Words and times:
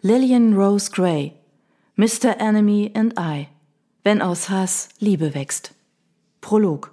Lillian 0.00 0.54
Rose 0.54 0.92
Gray, 0.92 1.32
Mr. 1.96 2.38
Enemy 2.38 2.92
and 2.94 3.14
I, 3.18 3.48
wenn 4.04 4.22
aus 4.22 4.48
Hass 4.48 4.90
Liebe 5.00 5.34
wächst. 5.34 5.74
Prolog. 6.40 6.92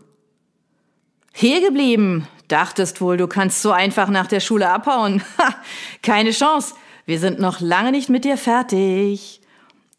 Hier 1.31 1.61
geblieben. 1.61 2.27
Dachtest 2.47 3.01
wohl, 3.01 3.17
du 3.17 3.27
kannst 3.27 3.61
so 3.61 3.71
einfach 3.71 4.09
nach 4.09 4.25
der 4.25 4.39
Schule 4.39 4.71
abhauen. 4.71 5.21
Ha, 5.37 5.53
keine 6.01 6.31
Chance. 6.31 6.73
Wir 7.05 7.19
sind 7.19 7.39
noch 7.39 7.59
lange 7.59 7.91
nicht 7.91 8.09
mit 8.09 8.25
dir 8.25 8.37
fertig. 8.37 9.39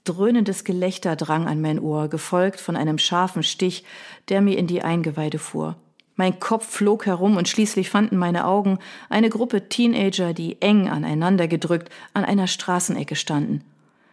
Dröhnendes 0.02 0.64
Gelächter 0.64 1.14
drang 1.14 1.46
an 1.46 1.60
mein 1.60 1.78
Ohr, 1.78 2.08
gefolgt 2.08 2.58
von 2.58 2.74
einem 2.74 2.98
scharfen 2.98 3.44
Stich, 3.44 3.84
der 4.30 4.40
mir 4.40 4.58
in 4.58 4.66
die 4.66 4.82
Eingeweide 4.82 5.38
fuhr. 5.38 5.76
Mein 6.16 6.40
Kopf 6.40 6.66
flog 6.66 7.04
herum 7.06 7.36
und 7.36 7.48
schließlich 7.48 7.90
fanden 7.90 8.16
meine 8.16 8.46
Augen 8.46 8.78
eine 9.10 9.28
Gruppe 9.28 9.68
Teenager, 9.68 10.32
die 10.32 10.60
eng 10.60 10.88
aneinander 10.88 11.46
gedrückt 11.46 11.90
an 12.14 12.24
einer 12.24 12.46
Straßenecke 12.46 13.16
standen. 13.16 13.62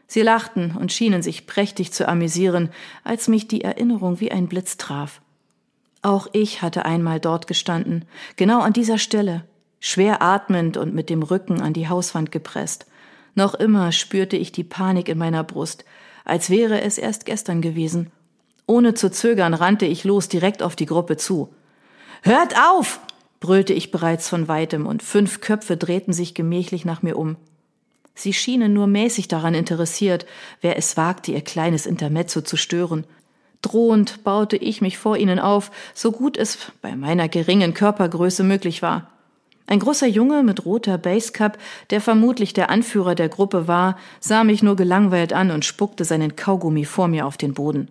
Sie 0.08 0.22
lachten 0.22 0.76
und 0.78 0.92
schienen 0.92 1.22
sich 1.22 1.48
prächtig 1.48 1.94
zu 1.94 2.08
amüsieren, 2.08 2.70
als 3.04 3.30
mich 3.30 3.48
die 3.48 3.64
Erinnerung 3.64 4.20
wie 4.20 4.32
ein 4.32 4.48
Blitz 4.48 4.78
traf. 4.78 5.22
Auch 6.02 6.28
ich 6.34 6.62
hatte 6.62 6.84
einmal 6.84 7.22
dort 7.22 7.48
gestanden, 7.48 8.06
genau 8.36 8.60
an 8.60 8.74
dieser 8.74 8.98
Stelle, 8.98 9.46
schwer 9.80 10.22
atmend 10.22 10.76
und 10.76 10.94
mit 10.94 11.10
dem 11.10 11.24
Rücken 11.24 11.62
an 11.62 11.72
die 11.72 11.88
Hauswand 11.88 12.32
gepresst. 12.32 12.86
Noch 13.36 13.54
immer 13.54 13.94
spürte 13.94 14.36
ich 14.36 14.52
die 14.52 14.66
Panik 14.66 15.08
in 15.08 15.18
meiner 15.18 15.44
Brust, 15.44 15.86
als 16.26 16.50
wäre 16.50 16.82
es 16.82 16.98
erst 16.98 17.26
gestern 17.26 17.62
gewesen. 17.62 18.12
Ohne 18.68 18.94
zu 18.94 19.10
zögern 19.10 19.54
rannte 19.54 19.86
ich 19.86 20.04
los 20.04 20.28
direkt 20.28 20.62
auf 20.62 20.76
die 20.76 20.86
Gruppe 20.86 21.16
zu. 21.18 21.50
Hört 22.26 22.56
auf! 22.58 23.02
brüllte 23.42 23.74
ich 23.74 23.92
bereits 23.92 24.30
von 24.30 24.48
weitem, 24.48 24.86
und 24.86 25.04
fünf 25.04 25.42
Köpfe 25.42 25.76
drehten 25.76 26.14
sich 26.14 26.34
gemächlich 26.34 26.86
nach 26.86 27.02
mir 27.02 27.18
um. 27.18 27.36
Sie 28.16 28.32
schienen 28.32 28.72
nur 28.72 28.88
mäßig 28.88 29.28
daran 29.28 29.54
interessiert, 29.54 30.26
wer 30.62 30.78
es 30.78 30.96
wagte, 30.96 31.34
ihr 31.34 31.42
kleines 31.42 31.86
Intermezzo 31.86 32.40
zu 32.40 32.56
stören. 32.56 33.04
Drohend 33.62 34.24
baute 34.24 34.56
ich 34.56 34.80
mich 34.80 34.98
vor 34.98 35.18
ihnen 35.18 35.38
auf, 35.38 35.70
so 35.94 36.14
gut 36.14 36.38
es 36.38 36.58
bei 36.82 36.96
meiner 36.96 37.28
geringen 37.28 37.74
Körpergröße 37.74 38.46
möglich 38.46 38.82
war. 38.82 39.12
Ein 39.68 39.80
großer 39.80 40.08
Junge 40.08 40.44
mit 40.44 40.66
roter 40.66 40.98
Basecap, 40.98 41.58
der 41.90 42.00
vermutlich 42.00 42.54
der 42.54 42.70
Anführer 42.70 43.16
der 43.16 43.28
Gruppe 43.28 43.68
war, 43.68 43.98
sah 44.22 44.46
mich 44.46 44.64
nur 44.64 44.78
gelangweilt 44.78 45.34
an 45.34 45.52
und 45.52 45.66
spuckte 45.66 46.06
seinen 46.06 46.38
Kaugummi 46.38 46.86
vor 46.86 47.10
mir 47.10 47.26
auf 47.26 47.36
den 47.36 47.54
Boden. 47.54 47.90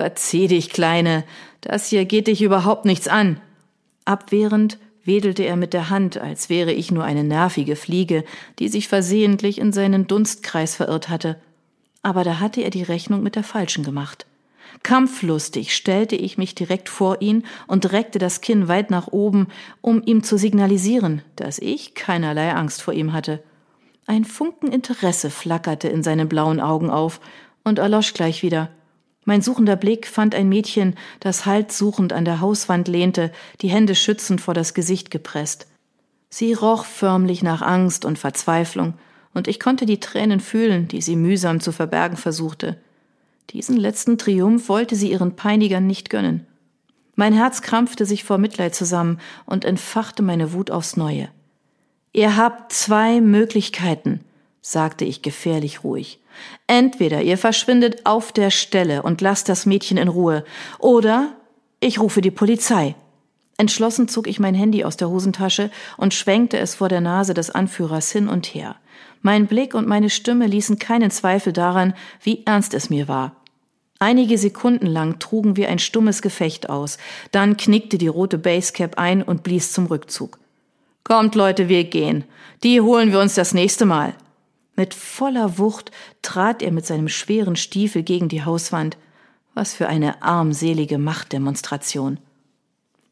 Verzieh 0.00 0.46
dich, 0.46 0.70
Kleine, 0.70 1.24
das 1.60 1.88
hier 1.88 2.06
geht 2.06 2.26
dich 2.26 2.40
überhaupt 2.40 2.86
nichts 2.86 3.06
an. 3.06 3.38
Abwehrend 4.06 4.78
wedelte 5.04 5.42
er 5.42 5.56
mit 5.56 5.74
der 5.74 5.90
Hand, 5.90 6.16
als 6.16 6.48
wäre 6.48 6.72
ich 6.72 6.90
nur 6.90 7.04
eine 7.04 7.22
nervige 7.22 7.76
Fliege, 7.76 8.24
die 8.58 8.68
sich 8.68 8.88
versehentlich 8.88 9.58
in 9.58 9.74
seinen 9.74 10.06
Dunstkreis 10.06 10.74
verirrt 10.74 11.10
hatte. 11.10 11.38
Aber 12.00 12.24
da 12.24 12.40
hatte 12.40 12.62
er 12.62 12.70
die 12.70 12.82
Rechnung 12.82 13.22
mit 13.22 13.36
der 13.36 13.44
falschen 13.44 13.84
gemacht. 13.84 14.24
Kampflustig 14.82 15.76
stellte 15.76 16.16
ich 16.16 16.38
mich 16.38 16.54
direkt 16.54 16.88
vor 16.88 17.20
ihn 17.20 17.44
und 17.66 17.92
reckte 17.92 18.18
das 18.18 18.40
Kinn 18.40 18.68
weit 18.68 18.90
nach 18.90 19.08
oben, 19.08 19.48
um 19.82 20.02
ihm 20.02 20.22
zu 20.22 20.38
signalisieren, 20.38 21.20
dass 21.36 21.58
ich 21.58 21.94
keinerlei 21.94 22.54
Angst 22.54 22.80
vor 22.80 22.94
ihm 22.94 23.12
hatte. 23.12 23.42
Ein 24.06 24.24
Funken 24.24 24.72
Interesse 24.72 25.28
flackerte 25.28 25.88
in 25.88 26.02
seinen 26.02 26.26
blauen 26.26 26.58
Augen 26.58 26.88
auf 26.88 27.20
und 27.64 27.78
erlosch 27.78 28.14
gleich 28.14 28.42
wieder. 28.42 28.70
Mein 29.24 29.42
suchender 29.42 29.76
Blick 29.76 30.06
fand 30.06 30.34
ein 30.34 30.48
Mädchen, 30.48 30.96
das 31.20 31.46
haltsuchend 31.46 32.12
an 32.12 32.24
der 32.24 32.40
Hauswand 32.40 32.88
lehnte, 32.88 33.30
die 33.60 33.68
Hände 33.68 33.94
schützend 33.94 34.40
vor 34.40 34.54
das 34.54 34.74
Gesicht 34.74 35.10
gepresst. 35.10 35.66
Sie 36.30 36.52
roch 36.52 36.84
förmlich 36.84 37.42
nach 37.42 37.60
Angst 37.60 38.04
und 38.04 38.18
Verzweiflung, 38.18 38.94
und 39.34 39.46
ich 39.46 39.60
konnte 39.60 39.86
die 39.86 40.00
Tränen 40.00 40.40
fühlen, 40.40 40.88
die 40.88 41.02
sie 41.02 41.16
mühsam 41.16 41.60
zu 41.60 41.72
verbergen 41.72 42.16
versuchte. 42.16 42.78
Diesen 43.50 43.76
letzten 43.76 44.16
Triumph 44.16 44.68
wollte 44.68 44.96
sie 44.96 45.10
ihren 45.10 45.36
Peinigern 45.36 45.86
nicht 45.86 46.08
gönnen. 46.08 46.46
Mein 47.16 47.34
Herz 47.34 47.62
krampfte 47.62 48.06
sich 48.06 48.24
vor 48.24 48.38
Mitleid 48.38 48.74
zusammen 48.74 49.18
und 49.44 49.64
entfachte 49.64 50.22
meine 50.22 50.52
Wut 50.52 50.70
aufs 50.70 50.96
Neue. 50.96 51.28
Ihr 52.12 52.36
habt 52.36 52.72
zwei 52.72 53.20
Möglichkeiten, 53.20 54.20
sagte 54.62 55.04
ich 55.04 55.20
gefährlich 55.22 55.84
ruhig. 55.84 56.19
Entweder 56.66 57.22
ihr 57.22 57.38
verschwindet 57.38 58.06
auf 58.06 58.32
der 58.32 58.50
Stelle 58.50 59.02
und 59.02 59.20
lasst 59.20 59.48
das 59.48 59.66
Mädchen 59.66 59.96
in 59.96 60.08
Ruhe, 60.08 60.44
oder 60.78 61.32
ich 61.80 62.00
rufe 62.00 62.20
die 62.20 62.30
Polizei. 62.30 62.94
Entschlossen 63.56 64.08
zog 64.08 64.26
ich 64.26 64.40
mein 64.40 64.54
Handy 64.54 64.84
aus 64.84 64.96
der 64.96 65.10
Hosentasche 65.10 65.70
und 65.96 66.14
schwenkte 66.14 66.58
es 66.58 66.76
vor 66.76 66.88
der 66.88 67.00
Nase 67.00 67.34
des 67.34 67.50
Anführers 67.50 68.10
hin 68.10 68.28
und 68.28 68.46
her. 68.46 68.76
Mein 69.22 69.46
Blick 69.46 69.74
und 69.74 69.86
meine 69.86 70.08
Stimme 70.08 70.46
ließen 70.46 70.78
keinen 70.78 71.10
Zweifel 71.10 71.52
daran, 71.52 71.94
wie 72.22 72.42
ernst 72.46 72.72
es 72.72 72.88
mir 72.88 73.06
war. 73.06 73.36
Einige 73.98 74.38
Sekunden 74.38 74.86
lang 74.86 75.18
trugen 75.18 75.56
wir 75.56 75.68
ein 75.68 75.78
stummes 75.78 76.22
Gefecht 76.22 76.70
aus, 76.70 76.96
dann 77.32 77.58
knickte 77.58 77.98
die 77.98 78.08
rote 78.08 78.38
Basecap 78.38 78.98
ein 78.98 79.22
und 79.22 79.42
blies 79.42 79.72
zum 79.72 79.86
Rückzug. 79.86 80.38
Kommt, 81.04 81.34
Leute, 81.34 81.68
wir 81.68 81.84
gehen. 81.84 82.24
Die 82.62 82.80
holen 82.80 83.12
wir 83.12 83.20
uns 83.20 83.34
das 83.34 83.52
nächste 83.52 83.84
Mal. 83.84 84.14
Mit 84.80 84.94
voller 84.94 85.58
Wucht 85.58 85.90
trat 86.22 86.62
er 86.62 86.72
mit 86.72 86.86
seinem 86.86 87.10
schweren 87.10 87.54
Stiefel 87.54 88.02
gegen 88.02 88.30
die 88.30 88.46
Hauswand. 88.46 88.96
Was 89.52 89.74
für 89.74 89.88
eine 89.88 90.22
armselige 90.22 90.96
Machtdemonstration. 90.96 92.18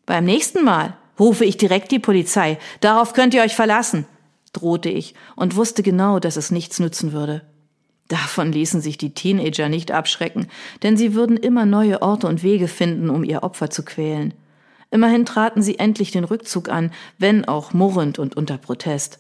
Beim 0.07 0.25
nächsten 0.25 0.65
Mal 0.65 0.97
rufe 1.21 1.45
ich 1.45 1.59
direkt 1.59 1.91
die 1.91 1.99
Polizei. 1.99 2.59
Darauf 2.81 3.13
könnt 3.13 3.35
ihr 3.35 3.43
euch 3.43 3.55
verlassen, 3.55 4.07
drohte 4.55 4.89
ich 4.89 5.13
und 5.37 5.57
wusste 5.57 5.83
genau, 5.83 6.21
dass 6.21 6.39
es 6.39 6.51
nichts 6.51 6.81
nützen 6.81 7.13
würde. 7.13 7.43
Davon 8.09 8.51
ließen 8.51 8.81
sich 8.81 8.97
die 8.97 9.13
Teenager 9.13 9.69
nicht 9.69 9.91
abschrecken, 9.91 10.47
denn 10.83 10.97
sie 10.97 11.13
würden 11.13 11.37
immer 11.37 11.67
neue 11.67 12.01
Orte 12.01 12.29
und 12.29 12.43
Wege 12.43 12.67
finden, 12.67 13.11
um 13.11 13.25
ihr 13.25 13.43
Opfer 13.43 13.69
zu 13.69 13.85
quälen. 13.85 14.33
Immerhin 14.91 15.27
traten 15.27 15.61
sie 15.61 15.79
endlich 15.79 16.13
den 16.13 16.25
Rückzug 16.25 16.71
an, 16.71 16.93
wenn 17.19 17.45
auch 17.45 17.75
murrend 17.75 18.19
und 18.19 18.39
unter 18.39 18.57
Protest. 18.57 19.19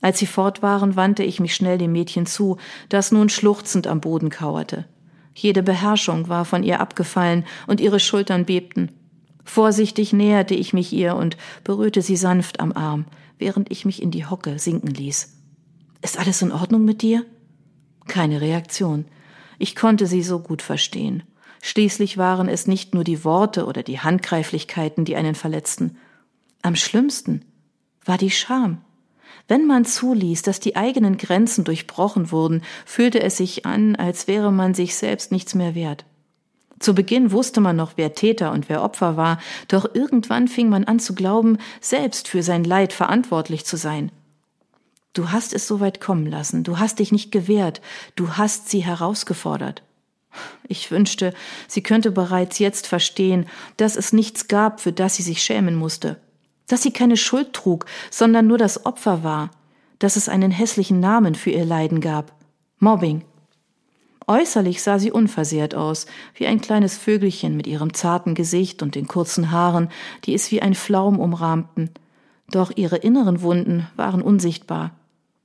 Als 0.00 0.18
sie 0.18 0.26
fort 0.26 0.62
waren, 0.62 0.96
wandte 0.96 1.22
ich 1.22 1.40
mich 1.40 1.54
schnell 1.54 1.78
dem 1.78 1.92
Mädchen 1.92 2.26
zu, 2.26 2.56
das 2.88 3.12
nun 3.12 3.28
schluchzend 3.28 3.86
am 3.86 4.00
Boden 4.00 4.30
kauerte. 4.30 4.86
Jede 5.34 5.62
Beherrschung 5.62 6.28
war 6.28 6.44
von 6.44 6.62
ihr 6.62 6.80
abgefallen 6.80 7.44
und 7.66 7.80
ihre 7.80 8.00
Schultern 8.00 8.44
bebten. 8.44 8.90
Vorsichtig 9.44 10.12
näherte 10.12 10.54
ich 10.54 10.72
mich 10.72 10.92
ihr 10.92 11.16
und 11.16 11.36
berührte 11.64 12.02
sie 12.02 12.16
sanft 12.16 12.60
am 12.60 12.72
Arm, 12.72 13.06
während 13.38 13.70
ich 13.70 13.84
mich 13.84 14.02
in 14.02 14.10
die 14.10 14.26
Hocke 14.26 14.58
sinken 14.58 14.88
ließ. 14.88 15.36
Ist 16.02 16.18
alles 16.18 16.42
in 16.42 16.52
Ordnung 16.52 16.84
mit 16.84 17.02
dir? 17.02 17.24
Keine 18.06 18.40
Reaktion. 18.40 19.04
Ich 19.58 19.76
konnte 19.76 20.06
sie 20.06 20.22
so 20.22 20.40
gut 20.40 20.62
verstehen. 20.62 21.22
Schließlich 21.62 22.16
waren 22.16 22.48
es 22.48 22.66
nicht 22.66 22.94
nur 22.94 23.04
die 23.04 23.24
Worte 23.24 23.66
oder 23.66 23.82
die 23.82 24.00
Handgreiflichkeiten, 24.00 25.04
die 25.04 25.16
einen 25.16 25.34
verletzten. 25.34 25.98
Am 26.62 26.74
schlimmsten 26.74 27.44
war 28.04 28.16
die 28.16 28.30
Scham. 28.30 28.78
Wenn 29.48 29.66
man 29.66 29.84
zuließ, 29.84 30.42
dass 30.42 30.60
die 30.60 30.76
eigenen 30.76 31.16
Grenzen 31.16 31.64
durchbrochen 31.64 32.30
wurden, 32.30 32.62
fühlte 32.86 33.20
es 33.20 33.36
sich 33.36 33.66
an, 33.66 33.96
als 33.96 34.28
wäre 34.28 34.52
man 34.52 34.74
sich 34.74 34.94
selbst 34.94 35.32
nichts 35.32 35.54
mehr 35.54 35.74
wert. 35.74 36.04
Zu 36.78 36.94
Beginn 36.94 37.30
wusste 37.30 37.60
man 37.60 37.76
noch, 37.76 37.92
wer 37.96 38.14
Täter 38.14 38.52
und 38.52 38.68
wer 38.68 38.82
Opfer 38.82 39.16
war, 39.16 39.38
doch 39.68 39.94
irgendwann 39.94 40.48
fing 40.48 40.68
man 40.68 40.84
an 40.84 40.98
zu 40.98 41.14
glauben, 41.14 41.58
selbst 41.80 42.28
für 42.28 42.42
sein 42.42 42.64
Leid 42.64 42.92
verantwortlich 42.92 43.66
zu 43.66 43.76
sein. 43.76 44.10
Du 45.12 45.30
hast 45.30 45.52
es 45.52 45.66
so 45.66 45.80
weit 45.80 46.00
kommen 46.00 46.26
lassen, 46.26 46.62
du 46.62 46.78
hast 46.78 47.00
dich 47.00 47.12
nicht 47.12 47.32
gewehrt, 47.32 47.82
du 48.14 48.36
hast 48.36 48.70
sie 48.70 48.84
herausgefordert. 48.84 49.82
Ich 50.68 50.90
wünschte, 50.90 51.34
sie 51.66 51.82
könnte 51.82 52.12
bereits 52.12 52.60
jetzt 52.60 52.86
verstehen, 52.86 53.46
dass 53.76 53.96
es 53.96 54.12
nichts 54.12 54.46
gab, 54.46 54.80
für 54.80 54.92
das 54.92 55.16
sie 55.16 55.24
sich 55.24 55.42
schämen 55.42 55.74
musste 55.74 56.20
dass 56.70 56.82
sie 56.82 56.92
keine 56.92 57.16
Schuld 57.16 57.52
trug, 57.52 57.86
sondern 58.10 58.46
nur 58.46 58.58
das 58.58 58.86
Opfer 58.86 59.24
war, 59.24 59.50
dass 59.98 60.16
es 60.16 60.28
einen 60.28 60.50
hässlichen 60.50 61.00
Namen 61.00 61.34
für 61.34 61.50
ihr 61.50 61.64
Leiden 61.64 62.00
gab 62.00 62.32
Mobbing. 62.78 63.22
Äußerlich 64.26 64.80
sah 64.82 64.98
sie 64.98 65.10
unversehrt 65.10 65.74
aus, 65.74 66.06
wie 66.34 66.46
ein 66.46 66.60
kleines 66.60 66.96
Vögelchen 66.96 67.56
mit 67.56 67.66
ihrem 67.66 67.92
zarten 67.92 68.34
Gesicht 68.34 68.82
und 68.82 68.94
den 68.94 69.08
kurzen 69.08 69.50
Haaren, 69.50 69.90
die 70.24 70.34
es 70.34 70.50
wie 70.50 70.62
ein 70.62 70.74
Flaum 70.74 71.18
umrahmten. 71.18 71.90
Doch 72.50 72.70
ihre 72.74 72.96
inneren 72.96 73.42
Wunden 73.42 73.88
waren 73.96 74.22
unsichtbar. 74.22 74.92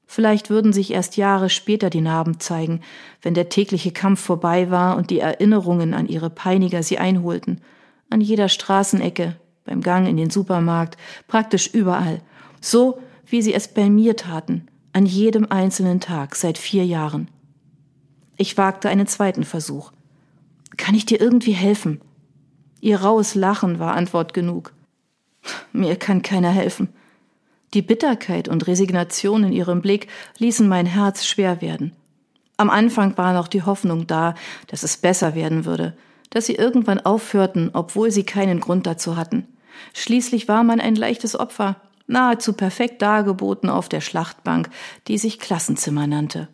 Vielleicht 0.06 0.50
würden 0.50 0.72
sich 0.72 0.94
erst 0.94 1.18
Jahre 1.18 1.50
später 1.50 1.90
die 1.90 2.02
Narben 2.02 2.40
zeigen, 2.40 2.82
wenn 3.22 3.34
der 3.34 3.50
tägliche 3.50 3.92
Kampf 3.92 4.22
vorbei 4.22 4.70
war 4.70 4.98
und 4.98 5.10
die 5.10 5.20
Erinnerungen 5.20 5.94
an 5.94 6.08
ihre 6.08 6.30
Peiniger 6.30 6.84
sie 6.84 7.00
einholten. 7.00 7.62
An 8.10 8.22
jeder 8.22 8.50
Straßenecke, 8.50 9.36
beim 9.66 9.82
Gang 9.82 10.08
in 10.08 10.18
den 10.18 10.30
Supermarkt, 10.30 10.98
praktisch 11.28 11.68
überall, 11.68 12.22
so 12.62 13.00
wie 13.26 13.42
sie 13.42 13.54
es 13.54 13.68
bei 13.68 13.90
mir 13.90 14.16
taten, 14.16 14.68
an 14.94 15.06
jedem 15.06 15.52
einzelnen 15.52 16.00
Tag 16.00 16.36
seit 16.36 16.58
vier 16.58 16.86
Jahren. 16.86 17.28
Ich 18.38 18.58
wagte 18.58 18.90
einen 18.90 19.08
zweiten 19.08 19.44
Versuch. 19.44 19.92
Kann 20.78 20.96
ich 20.96 21.06
dir 21.06 21.20
irgendwie 21.20 21.54
helfen? 21.54 22.02
Ihr 22.82 23.02
raues 23.02 23.36
Lachen 23.36 23.80
war 23.80 23.96
Antwort 23.96 24.34
genug. 24.34 24.74
Mir 25.74 25.96
kann 25.96 26.22
keiner 26.22 26.52
helfen. 26.52 26.90
Die 27.74 27.82
Bitterkeit 27.82 28.48
und 28.48 28.68
Resignation 28.68 29.44
in 29.44 29.52
ihrem 29.54 29.82
Blick 29.82 30.08
ließen 30.38 30.68
mein 30.68 30.86
Herz 30.86 31.26
schwer 31.26 31.62
werden. 31.62 31.94
Am 32.58 32.70
Anfang 32.70 33.18
war 33.18 33.34
noch 33.34 33.48
die 33.48 33.64
Hoffnung 33.64 34.08
da, 34.08 34.36
dass 34.68 34.84
es 34.84 34.98
besser 34.98 35.36
werden 35.36 35.66
würde, 35.66 35.94
dass 36.30 36.46
sie 36.46 36.56
irgendwann 36.56 37.00
aufhörten, 37.00 37.70
obwohl 37.74 38.12
sie 38.12 38.24
keinen 38.24 38.62
Grund 38.62 38.88
dazu 38.88 39.18
hatten. 39.18 39.46
Schließlich 39.94 40.48
war 40.48 40.64
man 40.64 40.80
ein 40.80 40.96
leichtes 40.96 41.40
Opfer, 41.40 41.78
nahezu 42.08 42.54
perfekt 42.54 43.02
dargeboten 43.02 43.70
auf 43.70 43.90
der 43.90 44.02
Schlachtbank, 44.02 44.70
die 45.08 45.18
sich 45.18 45.40
Klassenzimmer 45.40 46.08
nannte. 46.08 46.48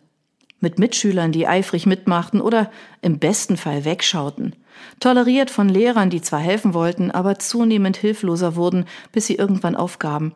Mit 0.60 0.78
Mitschülern, 0.78 1.32
die 1.32 1.48
eifrig 1.48 1.86
mitmachten 1.86 2.40
oder 2.40 2.70
im 3.00 3.18
besten 3.18 3.56
Fall 3.56 3.84
wegschauten. 3.84 4.54
Toleriert 5.00 5.50
von 5.50 5.68
Lehrern, 5.68 6.08
die 6.08 6.22
zwar 6.22 6.40
helfen 6.40 6.72
wollten, 6.72 7.10
aber 7.10 7.38
zunehmend 7.38 7.96
hilfloser 7.96 8.54
wurden, 8.54 8.86
bis 9.10 9.26
sie 9.26 9.34
irgendwann 9.34 9.74
aufgaben. 9.74 10.34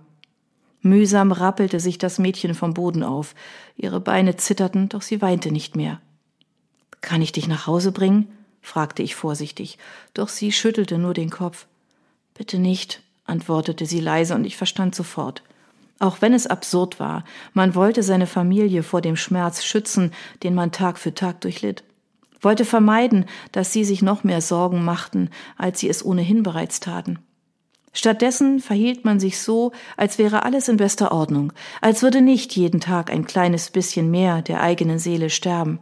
Mühsam 0.82 1.32
rappelte 1.32 1.80
sich 1.80 1.98
das 1.98 2.18
Mädchen 2.18 2.54
vom 2.54 2.74
Boden 2.74 3.02
auf. 3.02 3.34
Ihre 3.76 4.00
Beine 4.00 4.36
zitterten, 4.36 4.88
doch 4.88 5.02
sie 5.02 5.22
weinte 5.22 5.50
nicht 5.50 5.76
mehr. 5.76 6.00
Kann 7.00 7.22
ich 7.22 7.32
dich 7.32 7.48
nach 7.48 7.66
Hause 7.66 7.92
bringen? 7.92 8.28
fragte 8.62 9.02
ich 9.02 9.14
vorsichtig, 9.14 9.78
doch 10.12 10.28
sie 10.28 10.50
schüttelte 10.50 10.98
nur 10.98 11.14
den 11.14 11.30
Kopf. 11.30 11.66
Bitte 12.36 12.58
nicht, 12.58 13.02
antwortete 13.24 13.86
sie 13.86 14.00
leise, 14.00 14.34
und 14.34 14.44
ich 14.44 14.56
verstand 14.56 14.94
sofort. 14.94 15.42
Auch 15.98 16.20
wenn 16.20 16.34
es 16.34 16.46
absurd 16.46 17.00
war, 17.00 17.24
man 17.54 17.74
wollte 17.74 18.02
seine 18.02 18.26
Familie 18.26 18.82
vor 18.82 19.00
dem 19.00 19.16
Schmerz 19.16 19.64
schützen, 19.64 20.12
den 20.42 20.54
man 20.54 20.70
Tag 20.70 20.98
für 20.98 21.14
Tag 21.14 21.40
durchlitt, 21.40 21.84
wollte 22.40 22.66
vermeiden, 22.66 23.24
dass 23.52 23.72
sie 23.72 23.84
sich 23.84 24.02
noch 24.02 24.22
mehr 24.22 24.42
Sorgen 24.42 24.84
machten, 24.84 25.30
als 25.56 25.80
sie 25.80 25.88
es 25.88 26.04
ohnehin 26.04 26.42
bereits 26.42 26.80
taten. 26.80 27.18
Stattdessen 27.94 28.60
verhielt 28.60 29.06
man 29.06 29.18
sich 29.18 29.40
so, 29.40 29.72
als 29.96 30.18
wäre 30.18 30.42
alles 30.42 30.68
in 30.68 30.76
bester 30.76 31.12
Ordnung, 31.12 31.54
als 31.80 32.02
würde 32.02 32.20
nicht 32.20 32.54
jeden 32.54 32.80
Tag 32.80 33.10
ein 33.10 33.26
kleines 33.26 33.70
bisschen 33.70 34.10
mehr 34.10 34.42
der 34.42 34.60
eigenen 34.60 34.98
Seele 34.98 35.30
sterben. 35.30 35.80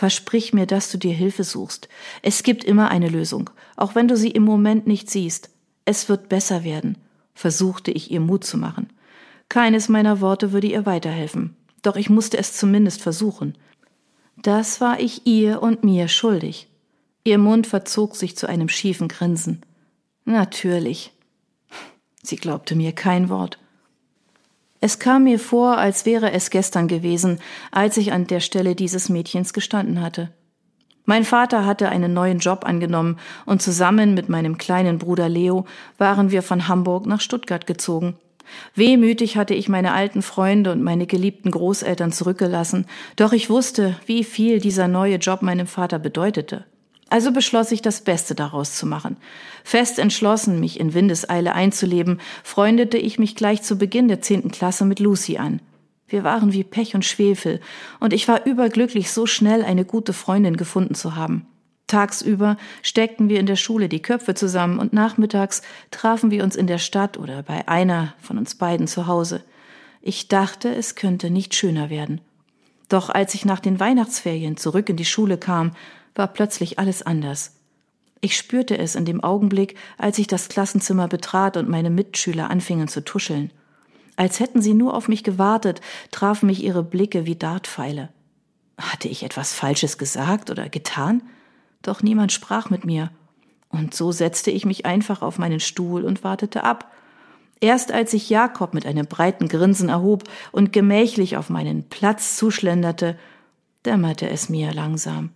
Versprich 0.00 0.54
mir, 0.54 0.64
dass 0.64 0.90
du 0.90 0.96
dir 0.96 1.12
Hilfe 1.12 1.44
suchst. 1.44 1.86
Es 2.22 2.42
gibt 2.42 2.64
immer 2.64 2.90
eine 2.90 3.10
Lösung, 3.10 3.50
auch 3.76 3.94
wenn 3.94 4.08
du 4.08 4.16
sie 4.16 4.30
im 4.30 4.44
Moment 4.44 4.86
nicht 4.86 5.10
siehst. 5.10 5.50
Es 5.84 6.08
wird 6.08 6.30
besser 6.30 6.64
werden, 6.64 6.96
versuchte 7.34 7.90
ich 7.90 8.10
ihr 8.10 8.20
Mut 8.20 8.44
zu 8.44 8.56
machen. 8.56 8.90
Keines 9.50 9.90
meiner 9.90 10.22
Worte 10.22 10.52
würde 10.52 10.68
ihr 10.68 10.86
weiterhelfen, 10.86 11.54
doch 11.82 11.96
ich 11.96 12.08
musste 12.08 12.38
es 12.38 12.54
zumindest 12.54 13.02
versuchen. 13.02 13.58
Das 14.38 14.80
war 14.80 15.00
ich 15.00 15.26
ihr 15.26 15.62
und 15.62 15.84
mir 15.84 16.08
schuldig. 16.08 16.68
Ihr 17.22 17.36
Mund 17.36 17.66
verzog 17.66 18.16
sich 18.16 18.38
zu 18.38 18.48
einem 18.48 18.70
schiefen 18.70 19.06
Grinsen. 19.06 19.60
Natürlich. 20.24 21.12
Sie 22.22 22.36
glaubte 22.36 22.74
mir 22.74 22.92
kein 22.92 23.28
Wort. 23.28 23.58
Es 24.82 24.98
kam 24.98 25.24
mir 25.24 25.38
vor, 25.38 25.76
als 25.76 26.06
wäre 26.06 26.32
es 26.32 26.48
gestern 26.48 26.88
gewesen, 26.88 27.38
als 27.70 27.98
ich 27.98 28.12
an 28.12 28.26
der 28.26 28.40
Stelle 28.40 28.74
dieses 28.74 29.10
Mädchens 29.10 29.52
gestanden 29.52 30.00
hatte. 30.00 30.30
Mein 31.04 31.24
Vater 31.24 31.66
hatte 31.66 31.88
einen 31.88 32.14
neuen 32.14 32.38
Job 32.38 32.64
angenommen 32.64 33.18
und 33.44 33.60
zusammen 33.60 34.14
mit 34.14 34.28
meinem 34.28 34.56
kleinen 34.58 34.98
Bruder 34.98 35.28
Leo 35.28 35.66
waren 35.98 36.30
wir 36.30 36.42
von 36.42 36.68
Hamburg 36.68 37.04
nach 37.06 37.20
Stuttgart 37.20 37.66
gezogen. 37.66 38.16
Wehmütig 38.74 39.36
hatte 39.36 39.54
ich 39.54 39.68
meine 39.68 39.92
alten 39.92 40.22
Freunde 40.22 40.72
und 40.72 40.82
meine 40.82 41.06
geliebten 41.06 41.50
Großeltern 41.50 42.12
zurückgelassen, 42.12 42.86
doch 43.16 43.32
ich 43.32 43.50
wusste, 43.50 43.96
wie 44.06 44.24
viel 44.24 44.60
dieser 44.60 44.88
neue 44.88 45.16
Job 45.16 45.42
meinem 45.42 45.66
Vater 45.66 45.98
bedeutete. 45.98 46.64
Also 47.10 47.32
beschloss 47.32 47.72
ich, 47.72 47.82
das 47.82 48.02
Beste 48.02 48.36
daraus 48.36 48.76
zu 48.76 48.86
machen. 48.86 49.16
Fest 49.64 49.98
entschlossen, 49.98 50.60
mich 50.60 50.78
in 50.78 50.94
Windeseile 50.94 51.54
einzuleben, 51.54 52.20
freundete 52.44 52.96
ich 52.96 53.18
mich 53.18 53.34
gleich 53.34 53.62
zu 53.62 53.76
Beginn 53.76 54.08
der 54.08 54.22
zehnten 54.22 54.52
Klasse 54.52 54.84
mit 54.84 55.00
Lucy 55.00 55.36
an. 55.36 55.60
Wir 56.06 56.24
waren 56.24 56.52
wie 56.52 56.64
Pech 56.64 56.94
und 56.94 57.04
Schwefel, 57.04 57.60
und 57.98 58.12
ich 58.12 58.26
war 58.28 58.46
überglücklich, 58.46 59.10
so 59.10 59.26
schnell 59.26 59.64
eine 59.64 59.84
gute 59.84 60.12
Freundin 60.12 60.56
gefunden 60.56 60.94
zu 60.94 61.16
haben. 61.16 61.46
Tagsüber 61.88 62.56
steckten 62.82 63.28
wir 63.28 63.40
in 63.40 63.46
der 63.46 63.56
Schule 63.56 63.88
die 63.88 64.02
Köpfe 64.02 64.34
zusammen 64.34 64.78
und 64.78 64.92
nachmittags 64.92 65.62
trafen 65.90 66.30
wir 66.30 66.44
uns 66.44 66.54
in 66.54 66.68
der 66.68 66.78
Stadt 66.78 67.18
oder 67.18 67.42
bei 67.42 67.66
einer 67.66 68.14
von 68.20 68.38
uns 68.38 68.54
beiden 68.54 68.86
zu 68.86 69.08
Hause. 69.08 69.42
Ich 70.00 70.28
dachte, 70.28 70.72
es 70.72 70.94
könnte 70.94 71.30
nicht 71.30 71.56
schöner 71.56 71.90
werden. 71.90 72.20
Doch 72.88 73.10
als 73.10 73.34
ich 73.34 73.44
nach 73.44 73.60
den 73.60 73.80
Weihnachtsferien 73.80 74.56
zurück 74.56 74.88
in 74.88 74.96
die 74.96 75.04
Schule 75.04 75.36
kam, 75.36 75.72
war 76.14 76.28
plötzlich 76.28 76.78
alles 76.78 77.02
anders. 77.02 77.56
Ich 78.20 78.36
spürte 78.36 78.76
es 78.76 78.94
in 78.94 79.04
dem 79.04 79.22
Augenblick, 79.24 79.76
als 79.96 80.18
ich 80.18 80.26
das 80.26 80.48
Klassenzimmer 80.48 81.08
betrat 81.08 81.56
und 81.56 81.68
meine 81.68 81.90
Mitschüler 81.90 82.50
anfingen 82.50 82.88
zu 82.88 83.02
tuscheln. 83.02 83.50
Als 84.16 84.40
hätten 84.40 84.60
sie 84.60 84.74
nur 84.74 84.94
auf 84.94 85.08
mich 85.08 85.24
gewartet, 85.24 85.80
trafen 86.10 86.46
mich 86.46 86.62
ihre 86.62 86.82
Blicke 86.82 87.24
wie 87.24 87.36
Dartpfeile. 87.36 88.10
Hatte 88.76 89.08
ich 89.08 89.22
etwas 89.22 89.54
Falsches 89.54 89.96
gesagt 89.96 90.50
oder 90.50 90.68
getan? 90.68 91.22
Doch 91.82 92.02
niemand 92.02 92.32
sprach 92.32 92.68
mit 92.68 92.84
mir. 92.84 93.10
Und 93.70 93.94
so 93.94 94.12
setzte 94.12 94.50
ich 94.50 94.66
mich 94.66 94.84
einfach 94.84 95.22
auf 95.22 95.38
meinen 95.38 95.60
Stuhl 95.60 96.04
und 96.04 96.22
wartete 96.24 96.64
ab. 96.64 96.92
Erst 97.60 97.92
als 97.92 98.10
sich 98.10 98.28
Jakob 98.28 98.74
mit 98.74 98.84
einem 98.84 99.06
breiten 99.06 99.48
Grinsen 99.48 99.88
erhob 99.88 100.24
und 100.52 100.72
gemächlich 100.72 101.36
auf 101.36 101.48
meinen 101.48 101.88
Platz 101.88 102.36
zuschlenderte, 102.36 103.18
dämmerte 103.86 104.28
es 104.28 104.48
mir 104.48 104.74
langsam. 104.74 105.30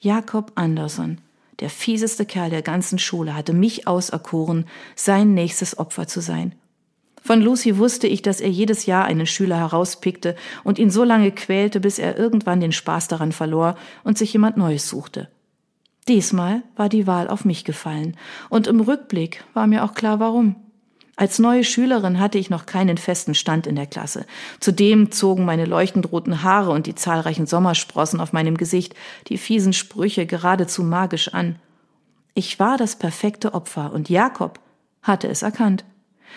Jakob 0.00 0.52
Andersson, 0.54 1.20
der 1.58 1.70
fieseste 1.70 2.24
Kerl 2.24 2.50
der 2.50 2.62
ganzen 2.62 3.00
Schule, 3.00 3.34
hatte 3.34 3.52
mich 3.52 3.88
auserkoren, 3.88 4.66
sein 4.94 5.34
nächstes 5.34 5.76
Opfer 5.78 6.06
zu 6.06 6.20
sein. 6.20 6.54
Von 7.20 7.42
Lucy 7.42 7.78
wusste 7.78 8.06
ich, 8.06 8.22
dass 8.22 8.40
er 8.40 8.48
jedes 8.48 8.86
Jahr 8.86 9.04
einen 9.04 9.26
Schüler 9.26 9.56
herauspickte 9.56 10.36
und 10.62 10.78
ihn 10.78 10.90
so 10.90 11.02
lange 11.02 11.32
quälte, 11.32 11.80
bis 11.80 11.98
er 11.98 12.16
irgendwann 12.16 12.60
den 12.60 12.70
Spaß 12.70 13.08
daran 13.08 13.32
verlor 13.32 13.76
und 14.04 14.16
sich 14.16 14.32
jemand 14.32 14.56
Neues 14.56 14.88
suchte. 14.88 15.28
Diesmal 16.06 16.62
war 16.76 16.88
die 16.88 17.08
Wahl 17.08 17.28
auf 17.28 17.44
mich 17.44 17.64
gefallen, 17.64 18.16
und 18.48 18.66
im 18.68 18.80
Rückblick 18.80 19.44
war 19.52 19.66
mir 19.66 19.84
auch 19.84 19.94
klar 19.94 20.20
warum. 20.20 20.56
Als 21.18 21.40
neue 21.40 21.64
Schülerin 21.64 22.20
hatte 22.20 22.38
ich 22.38 22.48
noch 22.48 22.64
keinen 22.64 22.96
festen 22.96 23.34
Stand 23.34 23.66
in 23.66 23.74
der 23.74 23.88
Klasse. 23.88 24.24
Zudem 24.60 25.10
zogen 25.10 25.44
meine 25.44 25.64
leuchtend 25.64 26.12
roten 26.12 26.44
Haare 26.44 26.70
und 26.70 26.86
die 26.86 26.94
zahlreichen 26.94 27.48
Sommersprossen 27.48 28.20
auf 28.20 28.32
meinem 28.32 28.56
Gesicht 28.56 28.94
die 29.26 29.36
fiesen 29.36 29.72
Sprüche 29.72 30.26
geradezu 30.26 30.84
magisch 30.84 31.34
an. 31.34 31.56
Ich 32.34 32.60
war 32.60 32.76
das 32.76 32.94
perfekte 32.94 33.52
Opfer 33.52 33.92
und 33.92 34.08
Jakob 34.08 34.60
hatte 35.02 35.26
es 35.26 35.42
erkannt. 35.42 35.84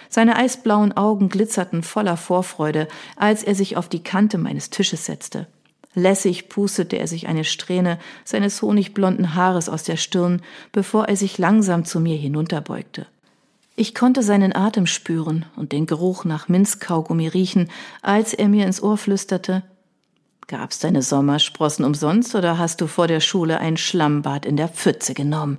Seine 0.10 0.36
eisblauen 0.36 0.98
Augen 0.98 1.30
glitzerten 1.30 1.84
voller 1.84 2.18
Vorfreude, 2.18 2.88
als 3.16 3.44
er 3.44 3.54
sich 3.54 3.78
auf 3.78 3.88
die 3.88 4.02
Kante 4.02 4.40
meines 4.40 4.72
Tisches 4.72 5.06
setzte. 5.06 5.46
Lässig 5.94 6.50
pustete 6.50 6.98
er 6.98 7.06
sich 7.06 7.28
eine 7.28 7.44
Strähne 7.44 8.00
seines 8.26 8.64
honigblonden 8.64 9.36
Haares 9.36 9.70
aus 9.70 9.84
der 9.84 9.98
Stirn, 9.98 10.42
bevor 10.72 11.08
er 11.08 11.18
sich 11.18 11.38
langsam 11.38 11.86
zu 11.86 12.00
mir 12.00 12.18
hinunterbeugte. 12.18 13.06
Ich 13.82 13.96
konnte 13.96 14.22
seinen 14.22 14.56
Atem 14.56 14.86
spüren 14.86 15.46
und 15.56 15.72
den 15.72 15.88
Geruch 15.88 16.24
nach 16.24 16.48
Minzkaugummi 16.48 17.28
riechen, 17.28 17.68
als 18.04 18.32
er 18.36 18.48
mir 18.48 18.68
ins 18.68 18.80
Ohr 18.84 18.96
flüsterte 18.96 19.64
Gab's 20.46 20.78
deine 20.78 21.02
Sommersprossen 21.02 21.84
umsonst 21.84 22.36
oder 22.36 22.60
hast 22.60 22.80
du 22.82 22.86
vor 22.86 23.08
der 23.08 23.22
Schule 23.22 23.60
ein 23.60 23.78
Schlammbad 23.78 24.46
in 24.46 24.56
der 24.56 24.68
Pfütze 24.68 25.16
genommen? 25.16 25.58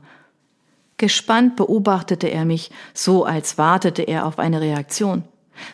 Gespannt 0.99 1.57
beobachtete 1.57 2.29
er 2.29 2.45
mich, 2.45 2.71
so 2.95 3.25
als 3.25 3.59
wartete 3.59 4.03
er 4.03 4.25
auf 4.25 4.39
eine 4.39 4.61
Reaktion. 4.61 5.25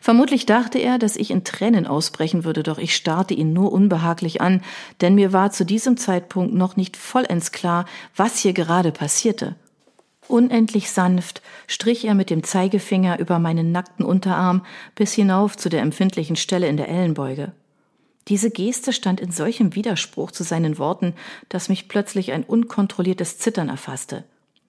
Vermutlich 0.01 0.47
dachte 0.47 0.79
er, 0.79 0.99
dass 0.99 1.17
ich 1.17 1.31
in 1.31 1.45
Tränen 1.45 1.87
ausbrechen 1.87 2.45
würde, 2.45 2.63
doch 2.63 2.79
ich 2.79 2.97
starrte 2.97 3.35
ihn 3.35 3.53
nur 3.53 3.73
unbehaglich 3.73 4.41
an, 4.41 4.63
denn 5.03 5.15
mir 5.15 5.35
war 5.35 5.51
zu 5.51 5.67
diesem 5.67 5.99
Zeitpunkt 5.99 6.55
noch 6.55 6.77
nicht 6.77 6.97
vollends 6.97 7.53
klar, 7.53 7.85
was 8.17 8.39
hier 8.39 8.55
gerade 8.55 8.91
passierte. 8.91 9.55
Unendlich 10.29 10.91
sanft 10.91 11.43
strich 11.67 12.05
er 12.05 12.15
mit 12.15 12.29
dem 12.29 12.45
Zeigefinger 12.45 13.19
über 13.19 13.39
meinen 13.39 13.73
nackten 13.73 14.05
Unterarm 14.05 14.65
bis 14.95 15.15
hinauf 15.15 15.57
zu 15.57 15.69
der 15.69 15.81
empfindlichen 15.81 16.37
Stelle 16.37 16.69
in 16.69 16.77
der 16.77 16.89
Ellenbeuge. 16.89 17.53
Diese 18.29 18.51
Geste 18.51 18.93
stand 18.93 19.21
in 19.21 19.33
solchem 19.33 19.75
Widerspruch 19.75 20.31
zu 20.31 20.45
seinen 20.45 20.79
Worten, 20.79 21.15
dass 21.49 21.71
mich 21.71 21.89
plötzlich 21.89 22.33
ein 22.33 22.45
unkontrolliertes 22.45 23.39
Zittern 23.39 23.71
erfasste. 23.71 24.25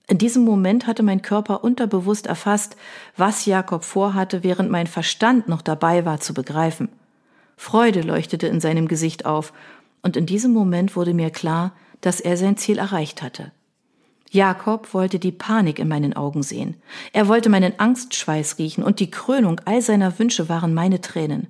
In 0.08 0.18
diesem 0.18 0.44
Moment 0.46 0.88
hatte 0.88 1.04
mein 1.04 1.22
Körper 1.22 1.64
unterbewusst 1.64 2.26
erfasst, 2.26 2.78
was 3.18 3.46
Jakob 3.46 3.84
vorhatte, 3.84 4.44
während 4.44 4.72
mein 4.72 4.88
Verstand 4.88 5.50
noch 5.50 5.62
dabei 5.62 6.06
war 6.06 6.22
zu 6.22 6.34
begreifen. 6.34 6.88
Freude 7.58 8.02
leuchtete 8.02 8.48
in 8.48 8.62
seinem 8.62 8.88
Gesicht 8.88 9.26
auf, 9.26 9.52
und 10.02 10.16
in 10.16 10.26
diesem 10.26 10.54
Moment 10.54 10.96
wurde 10.96 11.14
mir 11.14 11.30
klar, 11.30 11.74
dass 12.00 12.22
er 12.22 12.38
sein 12.38 12.56
Ziel 12.56 12.78
erreicht 12.78 13.22
hatte. 13.22 13.52
Jakob 14.32 14.94
wollte 14.94 15.18
die 15.18 15.32
Panik 15.32 15.80
in 15.80 15.88
meinen 15.88 16.16
Augen 16.16 16.44
sehen. 16.44 16.76
Er 17.14 17.28
wollte 17.28 17.50
meinen 17.50 17.80
Angstschweiß 17.80 18.60
riechen 18.60 18.84
und 18.84 19.00
die 19.00 19.10
Krönung 19.10 19.60
all 19.66 19.82
seiner 19.82 20.20
Wünsche 20.20 20.50
waren 20.50 20.74
meine 20.74 21.02
Tränen. 21.02 21.48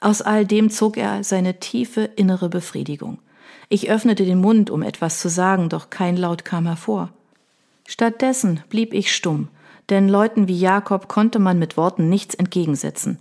Aus 0.00 0.22
all 0.22 0.44
dem 0.44 0.70
zog 0.70 0.96
er 0.96 1.22
seine 1.22 1.60
tiefe 1.60 2.02
innere 2.02 2.48
Befriedigung. 2.48 3.18
Ich 3.68 3.90
öffnete 3.90 4.24
den 4.24 4.40
Mund, 4.40 4.70
um 4.70 4.82
etwas 4.82 5.20
zu 5.20 5.28
sagen, 5.28 5.68
doch 5.68 5.90
kein 5.90 6.16
Laut 6.16 6.44
kam 6.44 6.66
hervor. 6.66 7.10
Stattdessen 7.86 8.60
blieb 8.68 8.94
ich 8.94 9.14
stumm, 9.14 9.48
denn 9.90 10.08
Leuten 10.08 10.48
wie 10.48 10.58
Jakob 10.58 11.06
konnte 11.06 11.38
man 11.38 11.58
mit 11.58 11.76
Worten 11.76 12.08
nichts 12.08 12.34
entgegensetzen. 12.34 13.18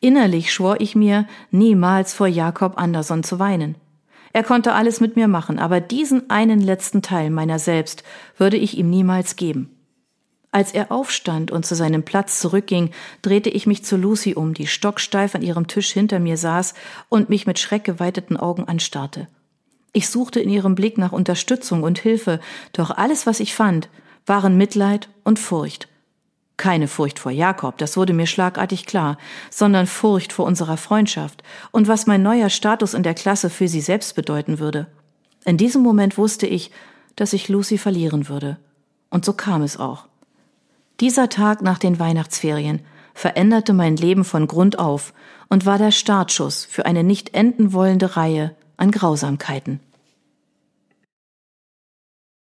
Innerlich 0.00 0.52
schwor 0.52 0.80
ich 0.80 0.96
mir, 0.96 1.26
niemals 1.50 2.14
vor 2.14 2.26
Jakob 2.26 2.78
Anderson 2.78 3.22
zu 3.22 3.38
weinen. 3.38 3.76
Er 4.32 4.42
konnte 4.42 4.72
alles 4.72 5.00
mit 5.00 5.16
mir 5.16 5.28
machen, 5.28 5.58
aber 5.58 5.80
diesen 5.80 6.30
einen 6.30 6.60
letzten 6.60 7.02
Teil 7.02 7.30
meiner 7.30 7.58
selbst 7.58 8.02
würde 8.38 8.56
ich 8.56 8.78
ihm 8.78 8.88
niemals 8.88 9.36
geben. 9.36 9.70
Als 10.50 10.72
er 10.72 10.92
aufstand 10.92 11.50
und 11.50 11.64
zu 11.64 11.74
seinem 11.74 12.02
Platz 12.02 12.38
zurückging, 12.38 12.90
drehte 13.22 13.48
ich 13.48 13.66
mich 13.66 13.84
zu 13.84 13.96
Lucy 13.96 14.34
um, 14.34 14.52
die 14.52 14.66
stocksteif 14.66 15.34
an 15.34 15.42
ihrem 15.42 15.66
Tisch 15.66 15.90
hinter 15.92 16.18
mir 16.18 16.36
saß 16.36 16.74
und 17.08 17.30
mich 17.30 17.46
mit 17.46 17.58
schreckgeweiteten 17.58 18.36
Augen 18.36 18.64
anstarrte. 18.64 19.28
Ich 19.94 20.08
suchte 20.08 20.40
in 20.40 20.50
ihrem 20.50 20.74
Blick 20.74 20.98
nach 20.98 21.12
Unterstützung 21.12 21.82
und 21.82 21.98
Hilfe, 21.98 22.40
doch 22.72 22.90
alles, 22.90 23.26
was 23.26 23.40
ich 23.40 23.54
fand, 23.54 23.88
waren 24.26 24.56
Mitleid 24.56 25.08
und 25.24 25.38
Furcht. 25.38 25.88
Keine 26.62 26.86
Furcht 26.86 27.18
vor 27.18 27.32
Jakob, 27.32 27.76
das 27.78 27.96
wurde 27.96 28.12
mir 28.12 28.28
schlagartig 28.28 28.86
klar, 28.86 29.18
sondern 29.50 29.88
Furcht 29.88 30.32
vor 30.32 30.46
unserer 30.46 30.76
Freundschaft 30.76 31.42
und 31.72 31.88
was 31.88 32.06
mein 32.06 32.22
neuer 32.22 32.50
Status 32.50 32.94
in 32.94 33.02
der 33.02 33.14
Klasse 33.14 33.50
für 33.50 33.66
sie 33.66 33.80
selbst 33.80 34.14
bedeuten 34.14 34.60
würde. 34.60 34.86
In 35.44 35.56
diesem 35.56 35.82
Moment 35.82 36.16
wusste 36.18 36.46
ich, 36.46 36.70
dass 37.16 37.32
ich 37.32 37.48
Lucy 37.48 37.78
verlieren 37.78 38.28
würde. 38.28 38.58
Und 39.10 39.24
so 39.24 39.32
kam 39.32 39.62
es 39.62 39.76
auch. 39.76 40.06
Dieser 41.00 41.28
Tag 41.28 41.62
nach 41.62 41.80
den 41.80 41.98
Weihnachtsferien 41.98 42.82
veränderte 43.12 43.72
mein 43.72 43.96
Leben 43.96 44.22
von 44.22 44.46
Grund 44.46 44.78
auf 44.78 45.14
und 45.48 45.66
war 45.66 45.78
der 45.78 45.90
Startschuss 45.90 46.64
für 46.64 46.86
eine 46.86 47.02
nicht 47.02 47.34
enden 47.34 47.72
wollende 47.72 48.16
Reihe 48.16 48.54
an 48.76 48.92
Grausamkeiten. 48.92 49.80